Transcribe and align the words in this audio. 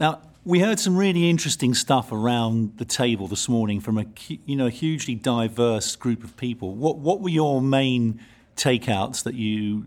Now, 0.00 0.20
we 0.44 0.60
heard 0.60 0.78
some 0.78 0.96
really 0.96 1.28
interesting 1.28 1.74
stuff 1.74 2.12
around 2.12 2.78
the 2.78 2.84
table 2.84 3.26
this 3.26 3.48
morning 3.48 3.80
from 3.80 3.98
a 3.98 4.06
you 4.28 4.56
know 4.56 4.68
hugely 4.68 5.14
diverse 5.14 5.96
group 5.96 6.22
of 6.22 6.36
people. 6.36 6.74
What 6.74 6.98
what 6.98 7.20
were 7.20 7.28
your 7.28 7.60
main 7.60 8.20
takeouts 8.56 9.22
that 9.24 9.34
you 9.34 9.86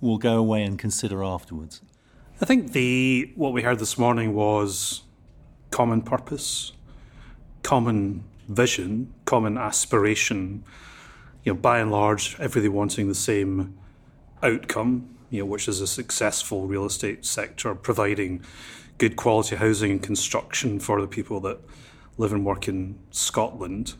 will 0.00 0.18
go 0.18 0.36
away 0.36 0.62
and 0.62 0.78
consider 0.78 1.22
afterwards? 1.22 1.82
I 2.40 2.46
think 2.46 2.72
the 2.72 3.30
what 3.34 3.52
we 3.52 3.62
heard 3.62 3.78
this 3.78 3.98
morning 3.98 4.32
was 4.32 5.02
common 5.70 6.02
purpose, 6.02 6.72
common 7.62 8.24
vision, 8.48 9.12
common 9.26 9.58
aspiration. 9.58 10.64
You 11.44 11.52
know, 11.52 11.58
by 11.60 11.80
and 11.80 11.90
large, 11.90 12.34
everybody 12.40 12.68
wanting 12.68 13.08
the 13.08 13.14
same 13.14 13.78
outcome. 14.42 15.17
You 15.30 15.40
know, 15.40 15.46
which 15.46 15.68
is 15.68 15.80
a 15.80 15.86
successful 15.86 16.66
real 16.66 16.86
estate 16.86 17.24
sector 17.24 17.74
providing 17.74 18.42
good 18.98 19.16
quality 19.16 19.56
housing 19.56 19.90
and 19.90 20.02
construction 20.02 20.80
for 20.80 21.00
the 21.00 21.06
people 21.06 21.40
that 21.40 21.60
live 22.16 22.32
and 22.32 22.44
work 22.44 22.68
in 22.68 22.98
Scotland. 23.10 23.94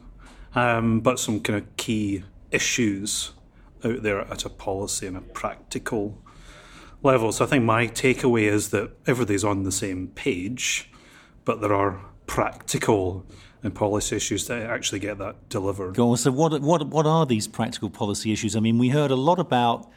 Um, 0.55 1.01
but 1.01 1.21
some 1.21 1.41
kind 1.41 1.59
of 1.59 1.77
key 1.77 2.25
issues 2.51 3.33
out 3.85 4.03
there 4.03 4.21
at 4.21 4.45
a 4.45 4.49
policy 4.49 5.07
and 5.07 5.17
a 5.17 5.21
practical 5.21 6.21
level. 7.03 7.31
So 7.33 7.45
I 7.45 7.49
think 7.49 7.65
my 7.65 7.87
takeaway 7.87 8.43
is 8.43 8.71
that 8.71 8.91
everybody's 9.07 9.45
on 9.45 9.63
the 9.63 9.73
same 9.73 10.09
page, 10.09 10.91
but 11.45 11.61
there 11.61 11.75
are 11.75 12.01
practical 12.27 13.25
and 13.63 13.75
policy 13.75 14.17
issues 14.17 14.47
to 14.47 14.55
actually 14.55 14.99
get 14.99 15.19
that 15.19 15.49
delivered. 15.49 15.95
Go 15.95 16.11
on. 16.11 16.17
So 16.17 16.31
what 16.31 16.61
what 16.61 16.87
what 16.89 17.07
are 17.07 17.27
these 17.27 17.49
practical 17.49 17.91
policy 17.91 18.33
issues? 18.33 18.57
I 18.57 18.61
mean, 18.61 18.79
we 18.79 18.89
heard 18.89 19.11
a 19.11 19.17
lot 19.17 19.39
about 19.39 19.91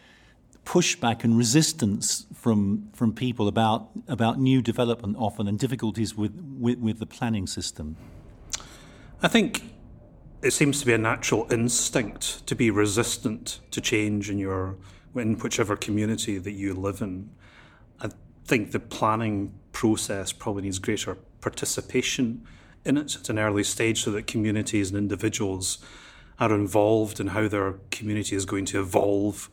pushback 0.71 1.25
and 1.25 1.37
resistance 1.37 2.25
from 2.33 2.87
from 2.93 3.11
people 3.11 3.49
about 3.49 3.89
about 4.07 4.39
new 4.39 4.61
development 4.61 5.17
often 5.17 5.45
and 5.45 5.59
difficulties 5.59 6.15
with, 6.15 6.33
with, 6.57 6.79
with 6.79 6.97
the 6.99 7.05
planning 7.05 7.45
system? 7.45 7.97
I 9.21 9.27
think 9.27 9.63
it 10.41 10.51
seems 10.51 10.79
to 10.79 10.85
be 10.85 10.93
a 10.93 10.97
natural 10.97 11.45
instinct 11.51 12.47
to 12.47 12.55
be 12.55 12.71
resistant 12.71 13.59
to 13.71 13.81
change 13.81 14.29
in 14.29 14.37
your 14.37 14.77
in 15.13 15.37
whichever 15.39 15.75
community 15.75 16.37
that 16.37 16.53
you 16.53 16.73
live 16.73 17.01
in. 17.01 17.29
I 17.99 18.09
think 18.45 18.71
the 18.71 18.79
planning 18.79 19.53
process 19.73 20.31
probably 20.31 20.63
needs 20.63 20.79
greater 20.79 21.15
participation 21.41 22.47
in 22.85 22.97
it 22.97 23.17
at 23.17 23.29
an 23.29 23.37
early 23.37 23.65
stage 23.65 24.03
so 24.03 24.11
that 24.11 24.25
communities 24.25 24.89
and 24.89 24.97
individuals 24.97 25.79
are 26.39 26.55
involved 26.55 27.19
in 27.19 27.27
how 27.27 27.49
their 27.49 27.73
community 27.91 28.37
is 28.37 28.45
going 28.45 28.65
to 28.67 28.79
evolve 28.79 29.49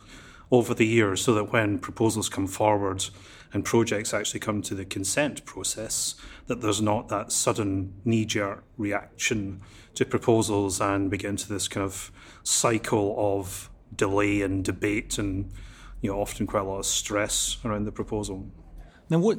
over 0.50 0.74
the 0.74 0.86
years 0.86 1.22
so 1.22 1.34
that 1.34 1.52
when 1.52 1.78
proposals 1.78 2.28
come 2.28 2.46
forward 2.46 3.04
and 3.52 3.64
projects 3.64 4.12
actually 4.12 4.40
come 4.40 4.62
to 4.62 4.74
the 4.74 4.84
consent 4.84 5.44
process, 5.44 6.14
that 6.46 6.60
there's 6.60 6.80
not 6.80 7.08
that 7.08 7.32
sudden 7.32 7.94
knee 8.04 8.24
jerk 8.24 8.64
reaction 8.76 9.60
to 9.94 10.04
proposals 10.04 10.80
and 10.80 11.10
begin 11.10 11.36
to 11.36 11.48
this 11.48 11.68
kind 11.68 11.84
of 11.84 12.10
cycle 12.42 13.14
of 13.18 13.70
delay 13.94 14.42
and 14.42 14.64
debate 14.64 15.18
and 15.18 15.50
you 16.00 16.10
know 16.10 16.20
often 16.20 16.46
quite 16.46 16.60
a 16.60 16.64
lot 16.64 16.78
of 16.78 16.86
stress 16.86 17.58
around 17.64 17.84
the 17.84 17.92
proposal. 17.92 18.46
Now 19.10 19.18
what 19.18 19.38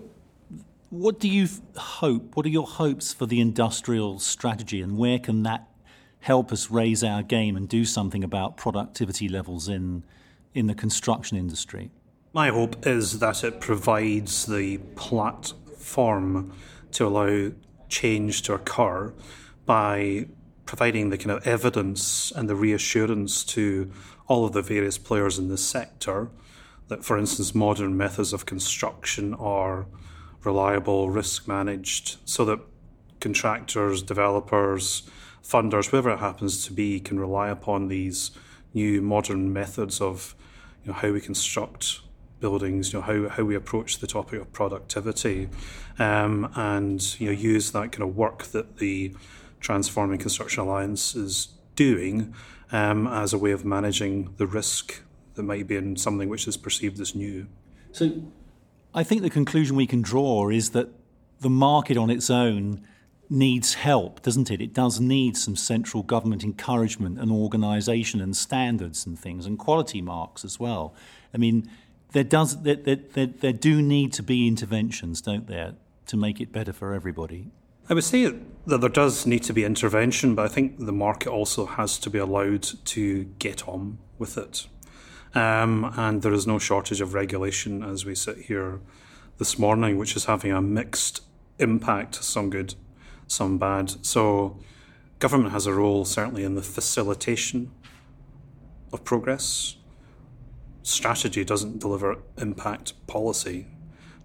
what 0.89 1.19
do 1.19 1.29
you 1.29 1.47
hope? 1.77 2.35
What 2.35 2.45
are 2.47 2.49
your 2.49 2.65
hopes 2.65 3.13
for 3.13 3.27
the 3.27 3.39
industrial 3.39 4.19
strategy, 4.19 4.81
and 4.81 4.97
where 4.97 5.19
can 5.19 5.43
that 5.43 5.67
help 6.21 6.51
us 6.51 6.69
raise 6.69 7.03
our 7.03 7.23
game 7.23 7.55
and 7.55 7.69
do 7.69 7.85
something 7.85 8.23
about 8.23 8.57
productivity 8.57 9.29
levels 9.29 9.69
in 9.69 10.03
in 10.53 10.67
the 10.67 10.75
construction 10.75 11.37
industry? 11.37 11.91
My 12.33 12.49
hope 12.49 12.85
is 12.85 13.19
that 13.19 13.43
it 13.43 13.59
provides 13.59 14.45
the 14.45 14.77
platform 14.95 16.53
to 16.91 17.07
allow 17.07 17.51
change 17.87 18.43
to 18.43 18.53
occur 18.53 19.13
by 19.65 20.27
providing 20.65 21.09
the 21.09 21.17
kind 21.17 21.31
of 21.31 21.47
evidence 21.47 22.31
and 22.35 22.47
the 22.47 22.55
reassurance 22.55 23.43
to 23.43 23.91
all 24.27 24.45
of 24.45 24.53
the 24.53 24.61
various 24.61 24.99
players 24.99 25.39
in 25.39 25.49
the 25.49 25.57
sector 25.57 26.29
that, 26.87 27.03
for 27.03 27.17
instance, 27.17 27.55
modern 27.55 27.97
methods 27.97 28.33
of 28.33 28.45
construction 28.45 29.33
are 29.35 29.87
reliable, 30.43 31.09
risk 31.09 31.47
managed, 31.47 32.17
so 32.25 32.45
that 32.45 32.59
contractors, 33.19 34.03
developers, 34.03 35.03
funders, 35.43 35.89
whoever 35.89 36.11
it 36.11 36.19
happens 36.19 36.65
to 36.65 36.73
be, 36.73 36.99
can 36.99 37.19
rely 37.19 37.49
upon 37.49 37.87
these 37.87 38.31
new 38.73 39.01
modern 39.01 39.51
methods 39.51 40.01
of 40.01 40.35
you 40.83 40.91
know, 40.91 40.97
how 40.97 41.11
we 41.11 41.21
construct 41.21 42.01
buildings, 42.39 42.93
you 42.93 42.99
know, 42.99 43.05
how, 43.05 43.29
how 43.29 43.43
we 43.43 43.55
approach 43.55 43.99
the 43.99 44.07
topic 44.07 44.41
of 44.41 44.51
productivity, 44.53 45.49
um, 45.97 46.51
and 46.55 47.19
you 47.19 47.27
know, 47.27 47.33
use 47.33 47.71
that 47.71 47.91
kind 47.91 48.03
of 48.03 48.15
work 48.15 48.43
that 48.47 48.77
the 48.77 49.13
Transforming 49.59 50.19
Construction 50.19 50.63
Alliance 50.63 51.15
is 51.15 51.49
doing 51.75 52.33
um, 52.71 53.07
as 53.07 53.33
a 53.33 53.37
way 53.37 53.51
of 53.51 53.65
managing 53.65 54.33
the 54.37 54.47
risk 54.47 55.01
that 55.35 55.43
might 55.43 55.67
be 55.67 55.75
in 55.75 55.97
something 55.97 56.29
which 56.29 56.47
is 56.47 56.57
perceived 56.57 56.99
as 56.99 57.13
new. 57.13 57.47
So, 57.91 58.21
I 58.93 59.03
think 59.03 59.21
the 59.21 59.29
conclusion 59.29 59.75
we 59.75 59.87
can 59.87 60.01
draw 60.01 60.49
is 60.49 60.71
that 60.71 60.89
the 61.41 61.49
market 61.49 61.97
on 61.97 62.09
its 62.09 62.29
own 62.29 62.85
needs 63.29 63.75
help, 63.75 64.21
doesn't 64.21 64.49
it? 64.49 64.61
It 64.61 64.73
does 64.73 64.99
need 64.99 65.37
some 65.37 65.55
central 65.55 66.03
government 66.03 66.43
encouragement 66.43 67.19
and 67.19 67.31
organisation 67.31 68.21
and 68.21 68.35
standards 68.35 69.05
and 69.05 69.17
things 69.17 69.45
and 69.45 69.59
quality 69.59 70.01
marks 70.01 70.43
as 70.43 70.59
well. 70.59 70.95
I 71.33 71.37
mean, 71.37 71.69
there 72.13 72.23
does 72.23 72.63
there, 72.63 72.75
there, 72.75 72.95
there, 72.95 73.27
there 73.27 73.53
do 73.53 73.81
need 73.81 74.13
to 74.13 74.23
be 74.23 74.47
interventions, 74.47 75.21
don't 75.21 75.47
there, 75.47 75.75
to 76.07 76.17
make 76.17 76.41
it 76.41 76.51
better 76.51 76.73
for 76.73 76.93
everybody. 76.93 77.51
I 77.89 77.93
would 77.93 78.03
say 78.03 78.33
that 78.67 78.81
there 78.81 78.89
does 78.89 79.25
need 79.25 79.43
to 79.43 79.53
be 79.53 79.63
intervention, 79.63 80.35
but 80.35 80.45
I 80.45 80.47
think 80.47 80.77
the 80.77 80.91
market 80.91 81.29
also 81.29 81.65
has 81.65 81.97
to 81.99 82.09
be 82.09 82.19
allowed 82.19 82.63
to 82.85 83.23
get 83.39 83.67
on 83.67 83.97
with 84.19 84.37
it. 84.37 84.67
Um, 85.33 85.91
and 85.95 86.21
there 86.21 86.33
is 86.33 86.47
no 86.47 86.59
shortage 86.59 87.01
of 87.01 87.13
regulation 87.13 87.83
as 87.83 88.05
we 88.05 88.15
sit 88.15 88.37
here 88.37 88.79
this 89.37 89.57
morning, 89.57 89.97
which 89.97 90.15
is 90.15 90.25
having 90.25 90.51
a 90.51 90.61
mixed 90.61 91.21
impact, 91.57 92.15
some 92.23 92.49
good, 92.49 92.75
some 93.29 93.57
bad. 93.57 94.05
So, 94.05 94.59
government 95.19 95.53
has 95.53 95.65
a 95.65 95.73
role 95.73 96.03
certainly 96.03 96.43
in 96.43 96.55
the 96.55 96.61
facilitation 96.61 97.71
of 98.91 99.05
progress. 99.05 99.77
Strategy 100.83 101.45
doesn't 101.45 101.79
deliver 101.79 102.17
impact, 102.37 102.93
policy 103.07 103.67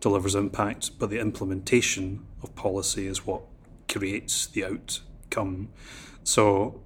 delivers 0.00 0.34
impact, 0.34 0.98
but 0.98 1.10
the 1.10 1.18
implementation 1.18 2.26
of 2.42 2.54
policy 2.54 3.06
is 3.06 3.26
what 3.26 3.42
creates 3.88 4.46
the 4.46 4.64
outcome. 4.64 5.68
So, 6.24 6.80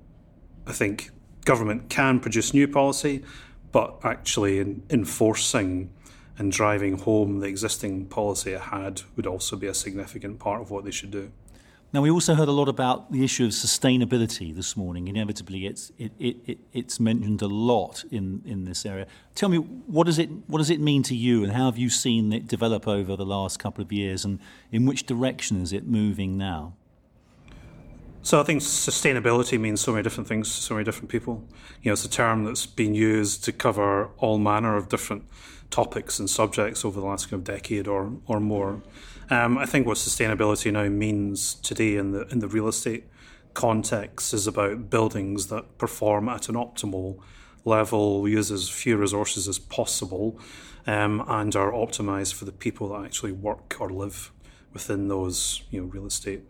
I 0.66 0.72
think 0.72 1.10
government 1.44 1.88
can 1.88 2.20
produce 2.20 2.52
new 2.52 2.68
policy, 2.68 3.24
but 3.72 3.98
actually 4.04 4.58
in 4.58 4.82
enforcing 4.90 5.90
and 6.36 6.52
driving 6.52 6.98
home 6.98 7.40
the 7.40 7.46
existing 7.46 8.06
policy 8.06 8.52
it 8.52 8.60
had 8.60 9.02
would 9.16 9.26
also 9.26 9.56
be 9.56 9.66
a 9.66 9.74
significant 9.74 10.38
part 10.38 10.60
of 10.60 10.70
what 10.70 10.84
they 10.84 10.90
should 10.90 11.10
do. 11.10 11.32
Now, 11.90 12.02
we 12.02 12.10
also 12.10 12.34
heard 12.34 12.48
a 12.48 12.52
lot 12.52 12.68
about 12.68 13.12
the 13.12 13.24
issue 13.24 13.46
of 13.46 13.52
sustainability 13.52 14.54
this 14.54 14.76
morning. 14.76 15.08
Inevitably, 15.08 15.64
it's, 15.64 15.90
it, 15.96 16.12
it, 16.18 16.36
it, 16.46 16.58
it's 16.74 17.00
mentioned 17.00 17.40
a 17.40 17.46
lot 17.46 18.04
in, 18.10 18.42
in 18.44 18.66
this 18.66 18.84
area. 18.84 19.06
Tell 19.34 19.48
me, 19.48 19.56
what 19.56 20.04
does, 20.04 20.18
it, 20.18 20.28
what 20.48 20.58
does 20.58 20.68
it 20.68 20.80
mean 20.80 21.02
to 21.04 21.16
you, 21.16 21.42
and 21.42 21.52
how 21.54 21.64
have 21.64 21.78
you 21.78 21.88
seen 21.88 22.30
it 22.30 22.46
develop 22.46 22.86
over 22.86 23.16
the 23.16 23.24
last 23.24 23.58
couple 23.58 23.82
of 23.82 23.90
years, 23.90 24.26
and 24.26 24.38
in 24.70 24.84
which 24.84 25.04
direction 25.06 25.62
is 25.62 25.72
it 25.72 25.86
moving 25.86 26.36
now? 26.36 26.74
So 28.20 28.38
I 28.38 28.42
think 28.42 28.60
sustainability 28.60 29.58
means 29.58 29.80
so 29.80 29.92
many 29.92 30.02
different 30.02 30.28
things 30.28 30.54
to 30.54 30.60
so 30.60 30.74
many 30.74 30.84
different 30.84 31.08
people. 31.08 31.42
You 31.82 31.88
know, 31.88 31.92
it's 31.94 32.04
a 32.04 32.10
term 32.10 32.44
that's 32.44 32.66
been 32.66 32.94
used 32.94 33.44
to 33.44 33.52
cover 33.52 34.10
all 34.18 34.36
manner 34.36 34.76
of 34.76 34.90
different 34.90 35.24
topics 35.70 36.18
and 36.18 36.28
subjects 36.28 36.84
over 36.84 37.00
the 37.00 37.06
last 37.06 37.30
kind 37.30 37.40
of 37.40 37.44
decade 37.44 37.86
or, 37.86 38.12
or 38.26 38.40
more. 38.40 38.82
Um, 39.30 39.58
I 39.58 39.66
think 39.66 39.86
what 39.86 39.98
sustainability 39.98 40.72
now 40.72 40.88
means 40.88 41.54
today 41.56 41.96
in 41.96 42.12
the 42.12 42.26
in 42.28 42.38
the 42.38 42.48
real 42.48 42.68
estate 42.68 43.04
context 43.54 44.32
is 44.32 44.46
about 44.46 44.88
buildings 44.88 45.48
that 45.48 45.78
perform 45.78 46.28
at 46.28 46.48
an 46.48 46.54
optimal 46.54 47.18
level, 47.64 48.26
use 48.28 48.50
as 48.50 48.68
few 48.68 48.96
resources 48.96 49.48
as 49.48 49.58
possible, 49.58 50.40
um, 50.86 51.22
and 51.28 51.54
are 51.54 51.72
optimized 51.72 52.34
for 52.34 52.44
the 52.44 52.52
people 52.52 52.88
that 52.88 53.04
actually 53.04 53.32
work 53.32 53.76
or 53.78 53.90
live 53.90 54.32
within 54.72 55.08
those 55.08 55.62
you 55.70 55.80
know 55.80 55.86
real 55.86 56.06
estate 56.06 56.42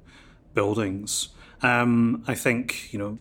buildings. 0.55 1.31
Um, 1.62 2.23
I 2.29 2.35
think 2.35 2.93
you 2.93 2.99
know 2.99 3.19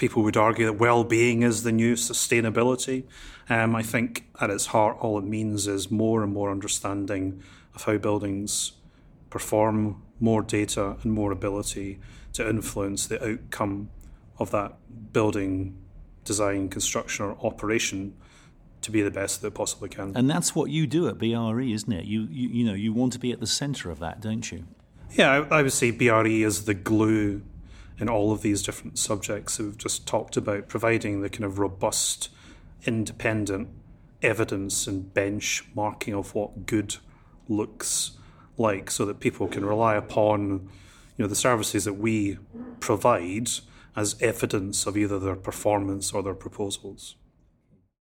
people 0.00 0.22
would 0.22 0.36
argue 0.36 0.64
that 0.64 0.72
well-being 0.72 1.42
is 1.42 1.62
the 1.62 1.70
new 1.70 1.94
sustainability. 1.94 3.04
Um, 3.50 3.76
I 3.76 3.82
think 3.82 4.24
at 4.40 4.48
its 4.48 4.66
heart, 4.66 4.96
all 4.98 5.18
it 5.18 5.24
means 5.24 5.68
is 5.68 5.90
more 5.90 6.24
and 6.24 6.32
more 6.32 6.50
understanding 6.50 7.42
of 7.74 7.84
how 7.84 7.98
buildings 7.98 8.72
perform 9.28 10.02
more 10.18 10.42
data 10.42 10.96
and 11.02 11.12
more 11.12 11.30
ability 11.30 12.00
to 12.32 12.48
influence 12.48 13.06
the 13.06 13.22
outcome 13.22 13.90
of 14.38 14.50
that 14.52 14.72
building 15.12 15.76
design, 16.24 16.70
construction, 16.70 17.26
or 17.26 17.36
operation 17.46 18.14
to 18.80 18.90
be 18.90 19.02
the 19.02 19.10
best 19.10 19.42
that 19.42 19.48
it 19.48 19.54
possibly 19.54 19.90
can. 19.90 20.16
And 20.16 20.30
that's 20.30 20.54
what 20.54 20.70
you 20.70 20.86
do 20.86 21.08
at 21.08 21.18
BRE, 21.18 21.60
isn't 21.60 21.92
it? 21.92 22.06
You, 22.06 22.26
you, 22.30 22.48
you 22.48 22.64
know, 22.64 22.72
you 22.72 22.94
want 22.94 23.12
to 23.12 23.18
be 23.18 23.32
at 23.32 23.40
the 23.40 23.46
centre 23.46 23.90
of 23.90 23.98
that, 23.98 24.22
don't 24.22 24.50
you? 24.50 24.64
Yeah, 25.12 25.44
I, 25.50 25.58
I 25.58 25.62
would 25.62 25.72
say 25.72 25.90
BRE 25.90 26.26
is 26.26 26.64
the 26.64 26.74
glue 26.74 27.42
in 28.00 28.08
all 28.08 28.32
of 28.32 28.42
these 28.42 28.62
different 28.62 28.98
subjects 28.98 29.56
that 29.56 29.64
we've 29.64 29.78
just 29.78 30.06
talked 30.06 30.36
about, 30.36 30.68
providing 30.68 31.20
the 31.20 31.28
kind 31.28 31.44
of 31.44 31.58
robust, 31.58 32.30
independent 32.84 33.68
evidence 34.22 34.86
and 34.86 35.12
benchmarking 35.14 36.18
of 36.18 36.34
what 36.34 36.66
good 36.66 36.96
looks 37.48 38.12
like 38.58 38.90
so 38.90 39.04
that 39.06 39.20
people 39.20 39.48
can 39.48 39.64
rely 39.64 39.96
upon 39.96 40.68
you 41.16 41.24
know 41.24 41.26
the 41.26 41.34
services 41.34 41.84
that 41.84 41.94
we 41.94 42.38
provide 42.80 43.48
as 43.96 44.20
evidence 44.20 44.86
of 44.86 44.96
either 44.96 45.18
their 45.18 45.36
performance 45.36 46.12
or 46.12 46.22
their 46.22 46.34
proposals. 46.34 47.16